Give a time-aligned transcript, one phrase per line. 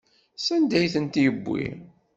[0.45, 1.63] Sanda ay ten-yewwi?